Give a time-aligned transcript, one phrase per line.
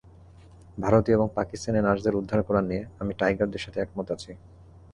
[0.77, 4.31] ভারতীয় এবং পাকিস্তানি নার্সদের উদ্ধার করা নিয়ে,- আমি টাইগারের সাথে একমত আছি।